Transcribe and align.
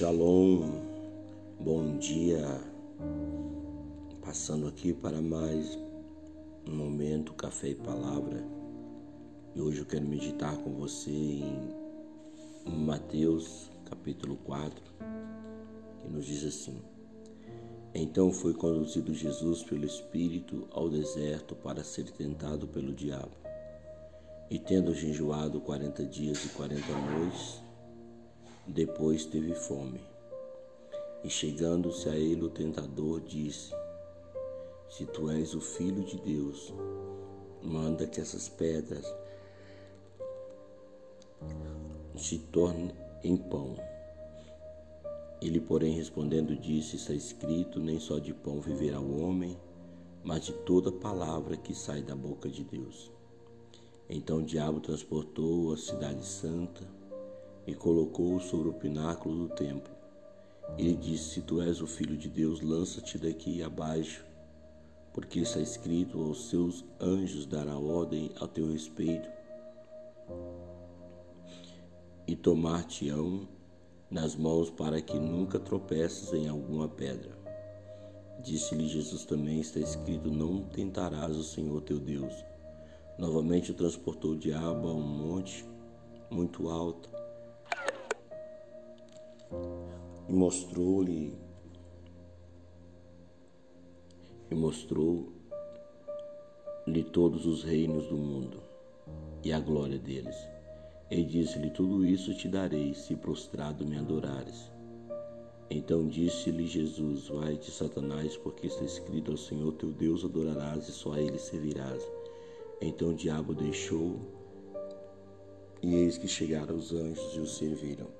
Shalom, 0.00 0.80
bom 1.60 1.98
dia. 1.98 2.46
Passando 4.24 4.66
aqui 4.66 4.94
para 4.94 5.20
mais 5.20 5.78
um 6.66 6.74
momento 6.74 7.34
Café 7.34 7.68
e 7.68 7.74
Palavra. 7.74 8.42
E 9.54 9.60
hoje 9.60 9.80
eu 9.80 9.84
quero 9.84 10.06
meditar 10.06 10.56
com 10.56 10.72
você 10.72 11.10
em 11.10 12.78
Mateus, 12.78 13.70
capítulo 13.84 14.38
4, 14.38 14.82
que 16.00 16.08
nos 16.08 16.24
diz 16.24 16.46
assim: 16.46 16.80
Então 17.94 18.32
foi 18.32 18.54
conduzido 18.54 19.12
Jesus 19.12 19.62
pelo 19.62 19.84
Espírito 19.84 20.66
ao 20.70 20.88
deserto 20.88 21.54
para 21.54 21.84
ser 21.84 22.10
tentado 22.10 22.66
pelo 22.66 22.94
diabo. 22.94 23.36
E 24.48 24.58
tendo 24.58 24.94
jejuado 24.94 25.60
quarenta 25.60 26.02
dias 26.06 26.42
e 26.46 26.48
quarenta 26.48 26.90
noites, 26.90 27.69
depois 28.66 29.24
teve 29.24 29.54
fome. 29.54 30.00
E 31.22 31.28
chegando-se 31.28 32.08
a 32.08 32.16
ele 32.16 32.44
o 32.44 32.50
tentador, 32.50 33.20
disse: 33.20 33.74
Se 34.88 35.04
tu 35.06 35.30
és 35.30 35.54
o 35.54 35.60
filho 35.60 36.02
de 36.04 36.18
Deus, 36.18 36.72
manda 37.62 38.06
que 38.06 38.20
essas 38.20 38.48
pedras 38.48 39.04
se 42.16 42.38
tornem 42.38 42.90
em 43.22 43.36
pão. 43.36 43.76
Ele, 45.42 45.60
porém, 45.60 45.94
respondendo, 45.94 46.56
disse: 46.56 46.96
Está 46.96 47.12
escrito: 47.12 47.80
Nem 47.80 47.98
só 47.98 48.18
de 48.18 48.32
pão 48.32 48.60
viverá 48.60 49.00
o 49.00 49.20
homem, 49.20 49.58
mas 50.22 50.44
de 50.44 50.52
toda 50.52 50.90
palavra 50.90 51.56
que 51.56 51.74
sai 51.74 52.02
da 52.02 52.14
boca 52.14 52.48
de 52.48 52.64
Deus. 52.64 53.10
Então 54.08 54.38
o 54.38 54.44
diabo 54.44 54.80
transportou 54.80 55.72
a 55.72 55.76
cidade 55.76 56.24
santa 56.24 56.99
e 57.66 57.74
colocou-o 57.74 58.40
sobre 58.40 58.68
o 58.68 58.72
pináculo 58.72 59.46
do 59.46 59.54
templo. 59.54 59.92
Ele 60.78 60.94
disse: 60.96 61.34
Se 61.34 61.40
tu 61.42 61.60
és 61.60 61.80
o 61.80 61.86
filho 61.86 62.16
de 62.16 62.28
Deus, 62.28 62.60
lança-te 62.60 63.18
daqui 63.18 63.62
abaixo, 63.62 64.24
porque 65.12 65.40
está 65.40 65.60
escrito: 65.60 66.20
aos 66.20 66.48
seus 66.48 66.84
anjos 67.00 67.46
dará 67.46 67.76
ordem 67.76 68.30
a 68.40 68.46
teu 68.46 68.70
respeito, 68.72 69.28
e 72.26 72.36
tomar-te-ão 72.36 73.48
nas 74.10 74.34
mãos 74.34 74.70
para 74.70 75.00
que 75.00 75.18
nunca 75.18 75.58
tropeces 75.58 76.32
em 76.32 76.48
alguma 76.48 76.88
pedra. 76.88 77.38
Disse-lhe 78.42 78.88
Jesus 78.88 79.24
também: 79.24 79.60
Está 79.60 79.80
escrito: 79.80 80.30
Não 80.30 80.62
tentarás 80.62 81.36
o 81.36 81.44
Senhor 81.44 81.82
teu 81.82 81.98
Deus. 81.98 82.32
Novamente 83.18 83.70
o 83.70 83.74
transportou 83.74 84.32
o 84.32 84.38
diabo 84.38 84.88
a 84.88 84.94
um 84.94 85.02
monte 85.02 85.66
muito 86.30 86.70
alto 86.70 87.19
e 90.30 90.32
mostrou-lhe 90.32 91.36
e 94.48 94.54
mostrou-lhe 94.54 95.32
todos 97.12 97.46
os 97.46 97.64
reinos 97.64 98.06
do 98.06 98.16
mundo 98.16 98.62
e 99.42 99.52
a 99.52 99.58
glória 99.58 99.98
deles. 99.98 100.36
E 101.10 101.24
disse-lhe: 101.24 101.70
Tudo 101.70 102.06
isso 102.06 102.32
te 102.32 102.46
darei, 102.46 102.94
se 102.94 103.16
prostrado 103.16 103.84
me 103.84 103.98
adorares. 103.98 104.70
Então 105.68 106.06
disse-lhe 106.06 106.64
Jesus: 106.64 107.26
Vai-te, 107.26 107.72
Satanás, 107.72 108.36
porque 108.36 108.68
está 108.68 108.84
escrito: 108.84 109.32
Ao 109.32 109.36
Senhor 109.36 109.72
teu 109.72 109.90
Deus 109.90 110.24
adorarás 110.24 110.88
e 110.88 110.92
só 110.92 111.14
a 111.14 111.20
ele 111.20 111.40
servirás. 111.40 112.08
Então 112.80 113.08
o 113.10 113.14
diabo 113.14 113.52
deixou, 113.52 114.20
e 115.82 115.92
eis 115.92 116.16
que 116.16 116.28
chegaram 116.28 116.76
os 116.76 116.92
anjos 116.92 117.34
e 117.34 117.40
o 117.40 117.46
serviram. 117.48 118.19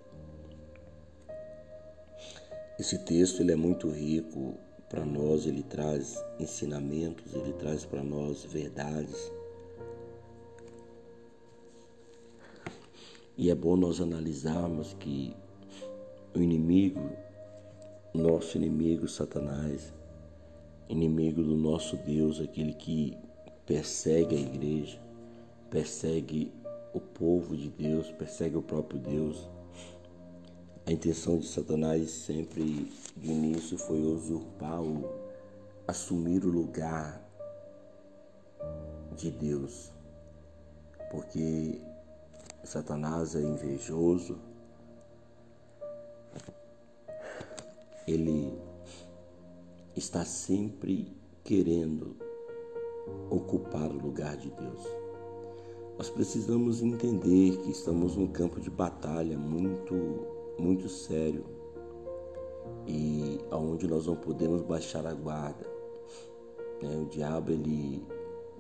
Esse 2.81 2.97
texto 2.97 3.43
ele 3.43 3.53
é 3.53 3.57
muito 3.57 3.91
rico 3.91 4.55
para 4.89 5.05
nós, 5.05 5.45
ele 5.45 5.63
traz 5.63 6.17
ensinamentos, 6.39 7.35
ele 7.35 7.53
traz 7.53 7.85
para 7.85 8.03
nós 8.03 8.43
verdades. 8.43 9.31
E 13.37 13.51
é 13.51 13.55
bom 13.55 13.77
nós 13.77 14.01
analisarmos 14.01 14.95
que 14.99 15.37
o 16.35 16.41
inimigo, 16.41 17.11
nosso 18.15 18.57
inimigo 18.57 19.07
Satanás, 19.07 19.93
inimigo 20.89 21.43
do 21.43 21.59
nosso 21.59 21.99
Deus, 21.99 22.41
aquele 22.41 22.73
que 22.73 23.15
persegue 23.67 24.37
a 24.37 24.41
igreja, 24.41 24.99
persegue 25.69 26.51
o 26.95 27.01
povo 27.01 27.55
de 27.55 27.69
Deus, 27.69 28.11
persegue 28.13 28.57
o 28.57 28.63
próprio 28.63 28.99
Deus, 28.99 29.47
a 30.91 30.93
intenção 30.93 31.39
de 31.39 31.47
Satanás 31.47 32.11
sempre 32.11 32.91
de 33.17 33.31
início 33.31 33.79
foi 33.79 34.03
usurpar, 34.03 34.83
o, 34.83 35.09
assumir 35.87 36.45
o 36.45 36.49
lugar 36.49 37.25
de 39.17 39.31
Deus, 39.31 39.93
porque 41.09 41.81
Satanás 42.65 43.37
é 43.37 43.41
invejoso, 43.41 44.37
ele 48.05 48.59
está 49.95 50.25
sempre 50.25 51.17
querendo 51.45 52.17
ocupar 53.31 53.93
o 53.93 53.97
lugar 53.97 54.37
de 54.37 54.51
Deus. 54.51 54.83
Nós 55.97 56.11
precisamos 56.11 56.83
entender 56.83 57.59
que 57.59 57.71
estamos 57.71 58.17
num 58.17 58.27
campo 58.27 58.61
de 58.61 58.71
batalha 58.71 59.39
muito 59.39 60.40
muito 60.61 60.89
sério 60.89 61.45
e 62.87 63.41
aonde 63.51 63.89
nós 63.89 64.07
não 64.07 64.17
podemos 64.17 64.63
baixar 64.63 65.07
a 65.07 65.15
guarda. 65.15 65.67
Né? 66.83 66.97
O 66.97 67.07
diabo 67.07 67.51
ele 67.51 68.07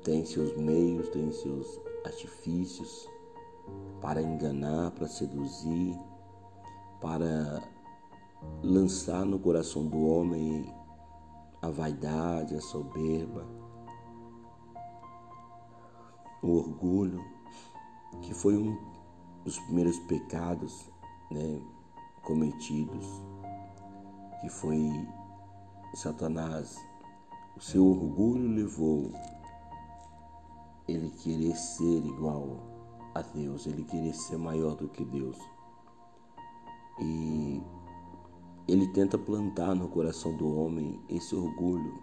tem 0.03 0.25
seus 0.25 0.57
meios, 0.57 1.09
tem 1.11 1.31
seus 1.31 1.81
artifícios 2.05 3.09
para 4.01 4.23
enganar, 4.23 4.91
para 4.93 5.07
seduzir, 5.07 5.95
para 7.01 7.63
lançar 8.63 9.25
no 9.25 9.39
coração 9.39 9.87
do 9.87 10.07
homem 10.07 10.73
a 11.61 11.69
vaidade, 11.69 12.55
a 12.55 12.61
soberba, 12.61 13.47
o 16.43 16.57
orgulho, 16.57 17.23
que 18.23 18.33
foi 18.33 18.57
um 18.57 18.79
dos 19.45 19.59
primeiros 19.59 19.99
pecados 20.01 20.91
né, 21.31 21.61
cometidos, 22.31 23.05
que 24.41 24.49
foi 24.49 24.89
Satanás. 25.95 26.77
O 27.57 27.61
seu 27.61 27.85
orgulho 27.85 28.47
levou 28.47 29.11
ele 30.87 31.11
querer 31.11 31.57
ser 31.57 32.07
igual 32.07 32.57
a 33.17 33.23
Deus, 33.23 33.67
ele 33.67 33.83
querer 33.83 34.15
ser 34.15 34.39
maior 34.39 34.77
do 34.77 34.89
que 34.89 35.05
Deus. 35.05 35.37
E 37.01 37.61
ele 38.69 38.87
tenta 38.93 39.19
plantar 39.19 39.75
no 39.75 39.89
coração 39.89 40.37
do 40.37 40.57
homem 40.57 41.01
esse 41.09 41.35
orgulho 41.35 42.01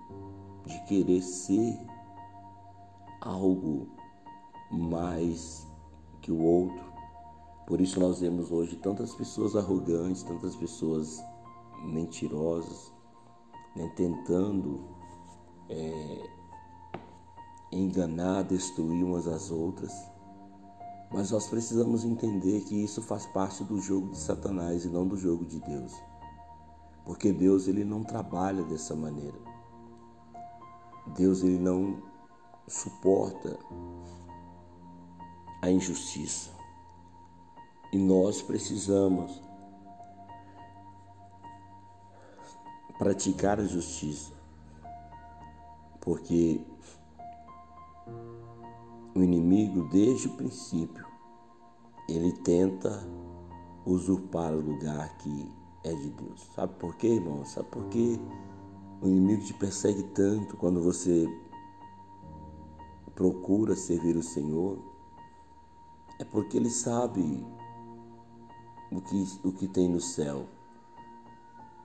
de 0.65 0.77
querer 0.87 1.21
ser 1.21 1.79
algo 3.21 3.87
mais 4.69 5.65
que 6.21 6.33
o 6.33 6.41
outro, 6.41 6.86
por 7.67 7.81
isso 7.81 7.99
nós 7.99 8.21
vemos 8.21 8.49
hoje 8.49 8.77
tantas 8.77 9.13
pessoas 9.13 9.53
arrogantes, 9.53 10.23
tantas 10.23 10.55
pessoas 10.55 11.21
mentirosas, 11.83 12.93
né, 13.75 13.91
tentando 13.93 14.85
é, 15.69 16.29
enganar, 17.69 18.43
destruir 18.43 19.03
umas 19.03 19.27
às 19.27 19.51
outras. 19.51 19.91
Mas 21.11 21.31
nós 21.31 21.47
precisamos 21.47 22.05
entender 22.05 22.61
que 22.61 22.83
isso 22.85 23.01
faz 23.01 23.25
parte 23.27 23.65
do 23.65 23.81
jogo 23.81 24.11
de 24.11 24.17
Satanás 24.17 24.85
e 24.85 24.87
não 24.87 25.05
do 25.05 25.17
jogo 25.17 25.45
de 25.45 25.59
Deus. 25.59 25.93
Porque 27.05 27.33
Deus 27.33 27.67
ele 27.67 27.83
não 27.83 28.01
trabalha 28.01 28.63
dessa 28.63 28.95
maneira. 28.95 29.37
Deus 31.17 31.43
ele 31.43 31.59
não 31.59 32.01
suporta 32.65 33.59
a 35.61 35.69
injustiça. 35.69 36.56
E 37.91 37.97
nós 37.97 38.41
precisamos 38.41 39.41
praticar 42.97 43.59
a 43.59 43.63
justiça, 43.63 44.33
porque 46.01 46.59
o 49.15 49.23
inimigo, 49.23 49.87
desde 49.89 50.27
o 50.27 50.35
princípio, 50.35 51.05
ele 52.09 52.31
tenta 52.31 53.07
usurpar 53.85 54.53
o 54.53 54.61
lugar 54.61 55.17
que 55.17 55.51
é 55.83 55.93
de 55.93 56.09
Deus. 56.11 56.41
Sabe 56.55 56.73
por 56.75 56.95
quê, 56.95 57.07
irmão? 57.07 57.45
Sabe 57.45 57.67
por 57.69 57.85
quê 57.85 58.19
o 59.01 59.07
inimigo 59.07 59.43
te 59.43 59.53
persegue 59.53 60.03
tanto 60.03 60.57
quando 60.57 60.81
você 60.81 61.27
procura 63.15 63.75
servir 63.75 64.15
o 64.15 64.23
Senhor? 64.23 64.77
É 66.19 66.25
porque 66.25 66.57
ele 66.57 66.69
sabe 66.69 67.45
o 68.91 69.01
que, 69.01 69.39
o 69.43 69.51
que 69.51 69.67
tem 69.67 69.89
no 69.89 69.99
céu. 69.99 70.47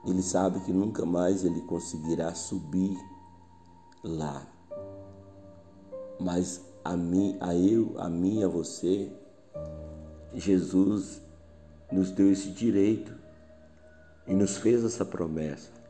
ele 0.04 0.22
sabe 0.22 0.60
que 0.60 0.72
nunca 0.72 1.04
mais 1.04 1.44
ele 1.44 1.60
conseguirá 1.62 2.34
subir 2.34 2.98
lá. 4.02 4.46
Mas 6.18 6.60
a 6.84 6.96
mim, 6.96 7.36
a 7.40 7.54
eu, 7.54 7.94
a 7.98 8.08
mim, 8.08 8.42
a 8.42 8.48
você, 8.48 9.12
Jesus 10.34 11.20
nos 11.90 12.10
deu 12.10 12.30
esse 12.32 12.50
direito 12.50 13.14
e 14.26 14.34
nos 14.34 14.56
fez 14.56 14.84
essa 14.84 15.04
promessa 15.04 15.82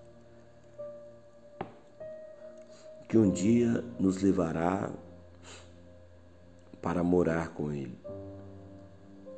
que 3.13 3.19
um 3.19 3.29
dia 3.29 3.85
nos 4.01 4.23
levará 4.23 4.91
para 6.81 7.05
morar 7.05 7.51
com 7.51 7.71
Ele. 7.71 8.01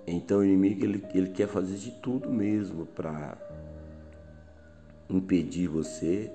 Então 0.06 0.38
o 0.38 0.44
inimigo 0.44 0.84
ele, 0.84 1.04
ele 1.14 1.30
quer 1.30 1.48
fazer 1.48 1.76
de 1.76 1.90
tudo 1.90 2.30
mesmo 2.30 2.86
para 2.86 3.38
impedir 5.08 5.68
você, 5.68 6.30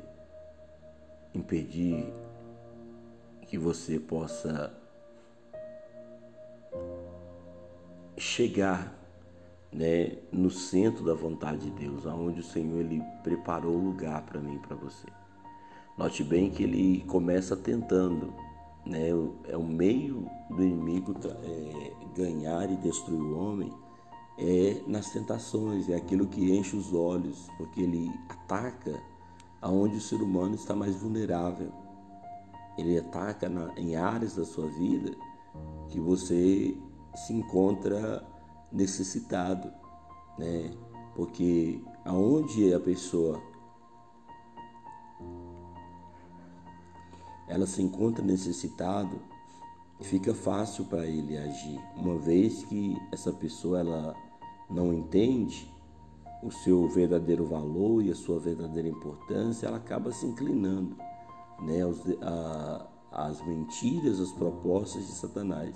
impedir 1.33 2.11
que 3.47 3.57
você 3.57 3.99
possa 3.99 4.71
chegar 8.17 8.95
né, 9.71 10.17
no 10.31 10.49
centro 10.49 11.03
da 11.03 11.13
vontade 11.13 11.69
de 11.69 11.71
Deus, 11.71 12.05
aonde 12.05 12.41
o 12.41 12.43
Senhor 12.43 12.79
ele 12.79 13.01
preparou 13.23 13.75
o 13.75 13.83
lugar 13.85 14.21
para 14.23 14.39
mim 14.39 14.59
para 14.59 14.75
você. 14.75 15.07
Note 15.97 16.23
bem 16.23 16.49
que 16.49 16.63
ele 16.63 17.03
começa 17.07 17.55
tentando, 17.57 18.33
né, 18.85 19.09
é 19.47 19.57
o 19.57 19.63
meio 19.63 20.29
do 20.49 20.63
inimigo 20.63 21.13
é, 21.43 21.93
ganhar 22.15 22.71
e 22.71 22.77
destruir 22.77 23.21
o 23.21 23.37
homem 23.37 23.71
é 24.39 24.81
nas 24.87 25.11
tentações, 25.11 25.89
é 25.89 25.95
aquilo 25.95 26.25
que 26.25 26.55
enche 26.55 26.75
os 26.75 26.93
olhos, 26.93 27.49
porque 27.57 27.81
ele 27.81 28.09
ataca 28.29 28.97
aonde 29.61 29.97
o 29.97 30.01
ser 30.01 30.21
humano 30.21 30.55
está 30.55 30.73
mais 30.73 30.95
vulnerável. 30.95 31.71
Ele 32.77 32.97
ataca 32.97 33.49
na, 33.49 33.73
em 33.77 33.97
áreas 33.97 34.37
da 34.37 34.45
sua 34.45 34.67
vida 34.67 35.11
que 35.89 35.99
você 35.99 36.77
se 37.15 37.33
encontra 37.33 38.25
necessitado, 38.71 39.69
né? 40.37 40.71
Porque 41.15 41.83
aonde 42.05 42.73
a 42.73 42.79
pessoa 42.79 43.41
ela 47.49 47.65
se 47.65 47.81
encontra 47.81 48.23
necessitado, 48.23 49.19
fica 50.01 50.33
fácil 50.33 50.85
para 50.85 51.05
ele 51.05 51.37
agir, 51.37 51.79
uma 51.97 52.17
vez 52.17 52.63
que 52.63 52.95
essa 53.11 53.33
pessoa 53.33 53.79
ela 53.79 54.15
não 54.69 54.93
entende 54.93 55.69
o 56.41 56.51
seu 56.51 56.87
verdadeiro 56.87 57.45
valor 57.45 58.01
e 58.03 58.11
a 58.11 58.15
sua 58.15 58.39
verdadeira 58.39 58.87
importância, 58.87 59.67
ela 59.67 59.77
acaba 59.77 60.11
se 60.11 60.25
inclinando 60.25 60.95
né, 61.61 61.81
aos, 61.81 61.99
a, 62.21 62.87
às 63.11 63.45
mentiras, 63.45 64.19
às 64.19 64.31
propostas 64.31 65.05
de 65.05 65.11
Satanás. 65.11 65.75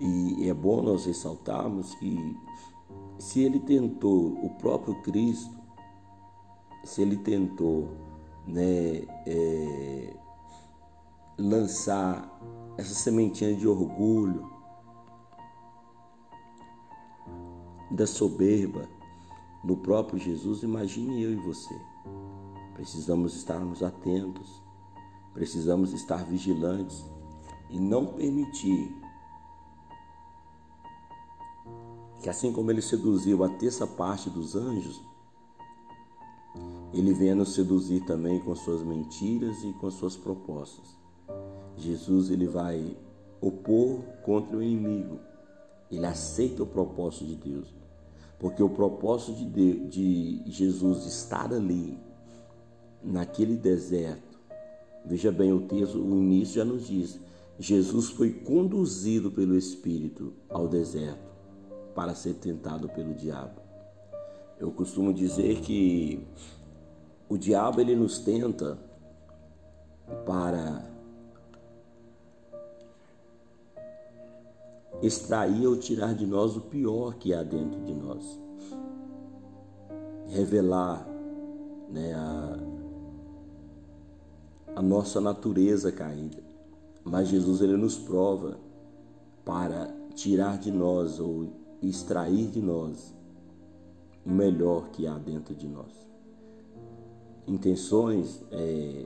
E 0.00 0.48
é 0.48 0.54
bom 0.54 0.82
nós 0.82 1.06
ressaltarmos 1.06 1.94
que 1.94 2.36
se 3.18 3.42
ele 3.42 3.60
tentou 3.60 4.32
o 4.44 4.50
próprio 4.58 5.00
Cristo, 5.02 5.54
se 6.82 7.02
ele 7.02 7.16
tentou 7.18 7.88
né, 8.44 9.04
é, 9.24 10.16
lançar 11.42 12.40
essa 12.78 12.94
sementinha 12.94 13.54
de 13.54 13.66
orgulho, 13.66 14.48
da 17.90 18.06
soberba 18.06 18.88
no 19.64 19.76
próprio 19.76 20.18
Jesus, 20.18 20.62
imagine 20.62 21.20
eu 21.20 21.32
e 21.32 21.36
você. 21.36 21.74
Precisamos 22.74 23.34
estarmos 23.34 23.82
atentos, 23.82 24.62
precisamos 25.34 25.92
estar 25.92 26.24
vigilantes 26.24 27.04
e 27.68 27.78
não 27.78 28.06
permitir 28.06 28.96
que, 32.22 32.28
assim 32.28 32.52
como 32.52 32.70
ele 32.70 32.80
seduziu 32.80 33.42
a 33.42 33.48
terça 33.48 33.86
parte 33.86 34.30
dos 34.30 34.54
anjos, 34.54 35.02
ele 36.92 37.12
venha 37.12 37.34
nos 37.34 37.54
seduzir 37.54 38.04
também 38.04 38.38
com 38.38 38.54
suas 38.54 38.82
mentiras 38.82 39.64
e 39.64 39.72
com 39.74 39.90
suas 39.90 40.16
propostas. 40.16 41.01
Jesus 41.82 42.30
ele 42.30 42.46
vai 42.46 42.96
opor 43.40 44.00
contra 44.22 44.56
o 44.56 44.62
inimigo. 44.62 45.18
Ele 45.90 46.06
aceita 46.06 46.62
o 46.62 46.66
propósito 46.66 47.26
de 47.26 47.34
Deus. 47.34 47.74
Porque 48.38 48.62
o 48.62 48.68
propósito 48.68 49.34
de, 49.34 49.44
Deus, 49.44 49.90
de 49.90 50.42
Jesus 50.46 51.06
estar 51.06 51.52
ali, 51.52 51.98
naquele 53.02 53.56
deserto, 53.56 54.38
veja 55.04 55.30
bem 55.30 55.52
o 55.52 55.62
texto, 55.62 55.98
o 55.98 56.16
início 56.16 56.56
já 56.56 56.64
nos 56.64 56.86
diz: 56.86 57.20
Jesus 57.58 58.10
foi 58.10 58.32
conduzido 58.32 59.30
pelo 59.30 59.56
Espírito 59.56 60.32
ao 60.48 60.66
deserto 60.66 61.30
para 61.94 62.14
ser 62.14 62.34
tentado 62.34 62.88
pelo 62.88 63.14
diabo. 63.14 63.60
Eu 64.58 64.70
costumo 64.70 65.12
dizer 65.12 65.60
que 65.60 66.24
o 67.28 67.36
diabo 67.36 67.80
ele 67.80 67.96
nos 67.96 68.18
tenta 68.18 68.78
para 70.24 70.91
extrair 75.02 75.66
ou 75.66 75.76
tirar 75.76 76.14
de 76.14 76.24
nós 76.26 76.56
o 76.56 76.60
pior 76.60 77.14
que 77.14 77.34
há 77.34 77.42
dentro 77.42 77.80
de 77.84 77.92
nós. 77.92 78.40
Revelar 80.28 81.06
né, 81.90 82.14
a, 82.14 82.58
a 84.76 84.82
nossa 84.82 85.20
natureza 85.20 85.90
caída. 85.90 86.42
Mas 87.04 87.28
Jesus 87.28 87.60
ele 87.60 87.76
nos 87.76 87.98
prova 87.98 88.56
para 89.44 89.92
tirar 90.14 90.58
de 90.58 90.70
nós 90.70 91.18
ou 91.18 91.48
extrair 91.82 92.46
de 92.46 92.60
nós 92.60 93.12
o 94.24 94.30
melhor 94.30 94.90
que 94.90 95.06
há 95.06 95.18
dentro 95.18 95.52
de 95.54 95.66
nós. 95.66 95.90
Intenções 97.46 98.40
é, 98.52 99.04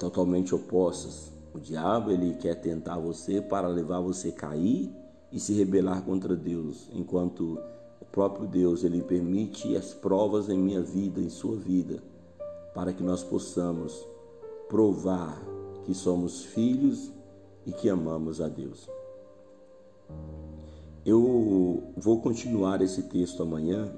totalmente 0.00 0.52
opostas 0.52 1.32
o 1.54 1.58
diabo 1.58 2.10
ele 2.10 2.34
quer 2.34 2.54
tentar 2.54 2.98
você 2.98 3.40
para 3.40 3.68
levar 3.68 4.00
você 4.00 4.28
a 4.28 4.32
cair 4.32 4.90
e 5.30 5.38
se 5.38 5.52
rebelar 5.52 6.02
contra 6.02 6.34
Deus, 6.34 6.88
enquanto 6.92 7.58
o 8.00 8.04
próprio 8.06 8.46
Deus 8.46 8.84
ele 8.84 9.02
permite 9.02 9.76
as 9.76 9.92
provas 9.92 10.48
em 10.48 10.58
minha 10.58 10.82
vida, 10.82 11.20
em 11.20 11.28
sua 11.28 11.56
vida, 11.56 12.02
para 12.74 12.92
que 12.92 13.02
nós 13.02 13.22
possamos 13.22 14.06
provar 14.68 15.40
que 15.84 15.94
somos 15.94 16.44
filhos 16.44 17.10
e 17.66 17.72
que 17.72 17.88
amamos 17.88 18.40
a 18.40 18.48
Deus. 18.48 18.88
Eu 21.04 21.82
vou 21.96 22.20
continuar 22.20 22.80
esse 22.80 23.02
texto 23.04 23.42
amanhã. 23.42 23.92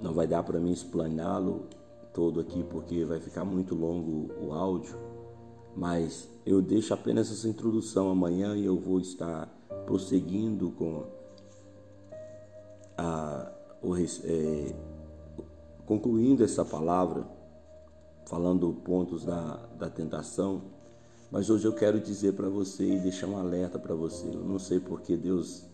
Não 0.00 0.12
vai 0.12 0.26
dar 0.26 0.42
para 0.42 0.58
mim 0.58 0.72
explaná-lo 0.72 1.66
todo 2.12 2.40
aqui 2.40 2.64
porque 2.64 3.04
vai 3.04 3.20
ficar 3.20 3.44
muito 3.44 3.74
longo 3.74 4.30
o 4.42 4.52
áudio 4.52 4.96
mas 5.76 6.26
eu 6.46 6.62
deixo 6.62 6.94
apenas 6.94 7.30
essa 7.30 7.46
introdução 7.46 8.08
amanhã 8.08 8.56
e 8.56 8.64
eu 8.64 8.78
vou 8.78 8.98
estar 8.98 9.46
prosseguindo 9.84 10.70
com 10.70 11.04
a, 12.96 13.52
o, 13.82 13.94
é, 13.96 14.74
concluindo 15.84 16.42
essa 16.42 16.64
palavra, 16.64 17.26
falando 18.24 18.72
pontos 18.72 19.24
da, 19.24 19.56
da 19.78 19.90
tentação. 19.90 20.62
Mas 21.30 21.50
hoje 21.50 21.66
eu 21.66 21.74
quero 21.74 22.00
dizer 22.00 22.32
para 22.32 22.48
você 22.48 22.94
e 22.94 22.98
deixar 22.98 23.26
um 23.26 23.36
alerta 23.36 23.78
para 23.78 23.94
você. 23.94 24.26
Eu 24.28 24.44
não 24.44 24.58
sei 24.58 24.80
porque 24.80 25.16
Deus 25.16 25.64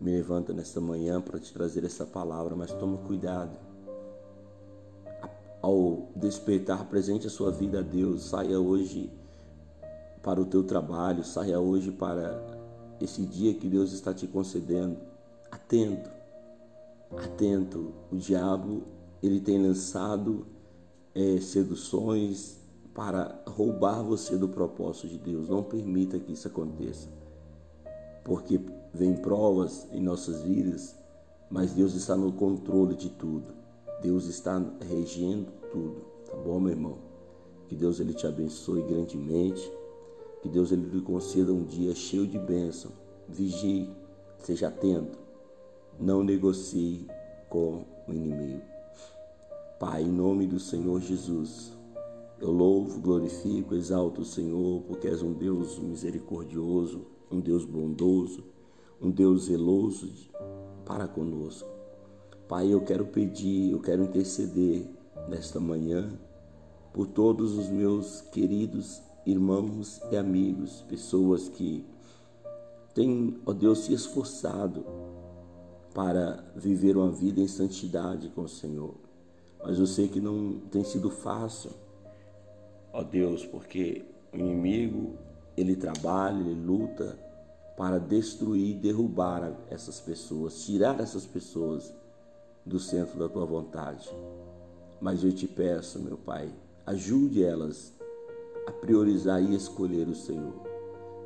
me 0.00 0.10
levanta 0.10 0.52
nesta 0.52 0.80
manhã 0.80 1.20
para 1.20 1.38
te 1.38 1.52
trazer 1.52 1.84
essa 1.84 2.04
palavra, 2.04 2.56
mas 2.56 2.72
toma 2.72 2.98
cuidado. 2.98 3.56
Ao 5.62 6.08
despertar 6.16 6.86
presente 6.86 7.26
a 7.26 7.30
sua 7.30 7.50
vida 7.50 7.78
a 7.78 7.82
Deus, 7.82 8.24
saia 8.24 8.58
hoje 8.58 9.10
para 10.24 10.40
o 10.40 10.46
teu 10.46 10.64
trabalho, 10.64 11.22
saia 11.22 11.60
hoje 11.60 11.92
para 11.92 12.42
esse 12.98 13.22
dia 13.26 13.52
que 13.52 13.68
Deus 13.68 13.92
está 13.92 14.14
te 14.14 14.26
concedendo. 14.26 14.96
Atento, 15.50 16.10
atento. 17.14 17.92
O 18.10 18.16
diabo 18.16 18.84
ele 19.22 19.38
tem 19.38 19.62
lançado 19.62 20.46
é, 21.14 21.38
seduções 21.40 22.58
para 22.94 23.42
roubar 23.46 24.02
você 24.02 24.38
do 24.38 24.48
propósito 24.48 25.08
de 25.08 25.18
Deus. 25.18 25.50
Não 25.50 25.62
permita 25.62 26.18
que 26.18 26.32
isso 26.32 26.48
aconteça, 26.48 27.08
porque 28.24 28.58
vem 28.94 29.14
provas 29.16 29.86
em 29.92 30.00
nossas 30.00 30.42
vidas, 30.42 30.96
mas 31.50 31.72
Deus 31.72 31.94
está 31.94 32.16
no 32.16 32.32
controle 32.32 32.94
de 32.94 33.10
tudo. 33.10 33.52
Deus 34.00 34.26
está 34.26 34.62
regendo 34.88 35.52
tudo, 35.70 36.02
tá 36.26 36.36
bom, 36.36 36.58
meu 36.58 36.72
irmão? 36.72 36.98
Que 37.68 37.74
Deus 37.74 38.00
ele 38.00 38.14
te 38.14 38.26
abençoe 38.26 38.82
grandemente. 38.82 39.70
Que 40.44 40.48
Deus 40.50 40.70
ele 40.70 40.86
lhe 40.90 41.00
conceda 41.00 41.54
um 41.54 41.64
dia 41.64 41.94
cheio 41.94 42.26
de 42.26 42.38
bênção. 42.38 42.92
Vigie, 43.26 43.88
seja 44.40 44.68
atento, 44.68 45.18
não 45.98 46.22
negocie 46.22 47.06
com 47.48 47.86
o 48.06 48.12
inimigo. 48.12 48.60
Pai, 49.80 50.02
em 50.02 50.12
nome 50.12 50.46
do 50.46 50.60
Senhor 50.60 51.00
Jesus, 51.00 51.72
eu 52.38 52.50
louvo, 52.50 53.00
glorifico, 53.00 53.74
exalto 53.74 54.20
o 54.20 54.24
Senhor, 54.26 54.82
porque 54.82 55.08
és 55.08 55.22
um 55.22 55.32
Deus 55.32 55.78
misericordioso, 55.78 57.06
um 57.30 57.40
Deus 57.40 57.64
bondoso, 57.64 58.44
um 59.00 59.10
Deus 59.10 59.44
zeloso 59.44 60.12
para 60.84 61.08
conosco. 61.08 61.70
Pai, 62.46 62.70
eu 62.70 62.82
quero 62.82 63.06
pedir, 63.06 63.72
eu 63.72 63.80
quero 63.80 64.04
interceder 64.04 64.86
nesta 65.26 65.58
manhã 65.58 66.06
por 66.92 67.06
todos 67.06 67.56
os 67.56 67.70
meus 67.70 68.20
queridos 68.20 69.00
irmãos 69.26 70.00
e 70.10 70.16
amigos, 70.16 70.84
pessoas 70.88 71.48
que 71.48 71.84
têm, 72.94 73.40
ó 73.46 73.52
Deus, 73.52 73.80
se 73.80 73.94
esforçado 73.94 74.84
para 75.94 76.44
viver 76.54 76.96
uma 76.96 77.10
vida 77.10 77.40
em 77.40 77.48
santidade 77.48 78.28
com 78.30 78.42
o 78.42 78.48
Senhor. 78.48 78.94
Mas 79.62 79.78
eu 79.78 79.86
sei 79.86 80.08
que 80.08 80.20
não 80.20 80.60
tem 80.70 80.84
sido 80.84 81.10
fácil, 81.10 81.70
ó 82.92 83.02
Deus, 83.02 83.46
porque 83.46 84.04
o 84.32 84.36
inimigo, 84.36 85.14
ele 85.56 85.74
trabalha, 85.74 86.38
ele 86.40 86.54
luta 86.54 87.18
para 87.76 87.98
destruir, 87.98 88.76
derrubar 88.76 89.52
essas 89.70 90.00
pessoas, 90.00 90.64
tirar 90.64 91.00
essas 91.00 91.24
pessoas 91.24 91.92
do 92.64 92.78
centro 92.78 93.18
da 93.18 93.28
tua 93.28 93.44
vontade. 93.44 94.08
Mas 95.00 95.24
eu 95.24 95.32
te 95.32 95.46
peço, 95.48 95.98
meu 95.98 96.16
Pai, 96.16 96.52
ajude 96.86 97.42
elas 97.42 97.92
priorizar 98.84 99.42
e 99.42 99.54
escolher 99.54 100.06
o 100.08 100.14
Senhor. 100.14 100.52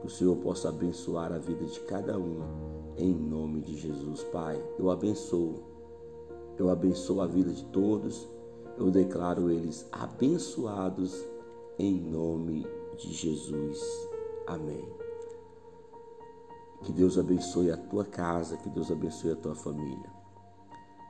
Que 0.00 0.06
o 0.06 0.10
Senhor 0.10 0.36
possa 0.36 0.68
abençoar 0.68 1.32
a 1.32 1.38
vida 1.38 1.64
de 1.64 1.80
cada 1.80 2.16
um, 2.16 2.38
em 2.96 3.12
nome 3.12 3.60
de 3.62 3.76
Jesus, 3.76 4.22
Pai. 4.22 4.62
Eu 4.78 4.88
abençoo, 4.90 5.64
eu 6.56 6.70
abençoo 6.70 7.20
a 7.20 7.26
vida 7.26 7.50
de 7.50 7.64
todos, 7.64 8.28
eu 8.78 8.92
declaro 8.92 9.50
eles 9.50 9.88
abençoados, 9.90 11.20
em 11.76 12.00
nome 12.00 12.64
de 12.96 13.12
Jesus. 13.12 13.80
Amém. 14.46 14.88
Que 16.84 16.92
Deus 16.92 17.18
abençoe 17.18 17.72
a 17.72 17.76
tua 17.76 18.04
casa, 18.04 18.56
que 18.56 18.68
Deus 18.68 18.88
abençoe 18.88 19.32
a 19.32 19.36
tua 19.36 19.56
família. 19.56 20.12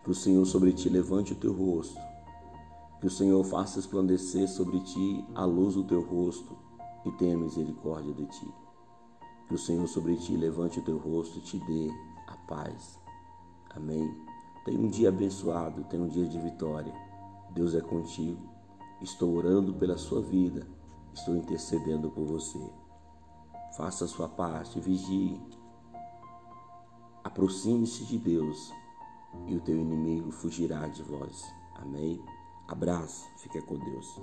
Que 0.02 0.10
o 0.10 0.14
Senhor 0.14 0.46
sobre 0.46 0.72
ti 0.72 0.88
levante 0.88 1.34
o 1.34 1.36
teu 1.36 1.52
rosto 1.52 2.00
que 3.00 3.06
o 3.06 3.10
Senhor 3.10 3.42
faça 3.44 3.78
esplandecer 3.78 4.48
sobre 4.48 4.80
ti 4.80 5.24
a 5.34 5.44
luz 5.44 5.74
do 5.74 5.84
teu 5.84 6.02
rosto 6.02 6.56
e 7.04 7.12
tenha 7.12 7.36
misericórdia 7.36 8.12
de 8.12 8.26
ti. 8.26 8.54
Que 9.46 9.54
o 9.54 9.58
Senhor 9.58 9.86
sobre 9.86 10.16
ti 10.16 10.36
levante 10.36 10.80
o 10.80 10.82
teu 10.82 10.98
rosto 10.98 11.38
e 11.38 11.42
te 11.42 11.58
dê 11.60 11.90
a 12.26 12.36
paz. 12.48 12.98
Amém. 13.70 14.14
Tenha 14.64 14.80
um 14.80 14.88
dia 14.88 15.08
abençoado, 15.08 15.84
tenha 15.84 16.02
um 16.02 16.08
dia 16.08 16.26
de 16.26 16.38
vitória. 16.38 16.92
Deus 17.52 17.74
é 17.74 17.80
contigo. 17.80 18.48
Estou 19.00 19.34
orando 19.34 19.72
pela 19.74 19.96
sua 19.96 20.20
vida. 20.20 20.66
Estou 21.14 21.36
intercedendo 21.36 22.10
por 22.10 22.26
você. 22.26 22.60
Faça 23.76 24.04
a 24.04 24.08
sua 24.08 24.28
parte, 24.28 24.80
vigie. 24.80 25.40
Aproxime-se 27.22 28.04
de 28.04 28.18
Deus 28.18 28.72
e 29.46 29.54
o 29.54 29.60
teu 29.60 29.76
inimigo 29.76 30.30
fugirá 30.32 30.88
de 30.88 31.02
vós. 31.02 31.44
Amém. 31.76 32.20
Abraço, 32.68 33.30
fica 33.38 33.62
com 33.62 33.78
Deus. 33.78 34.20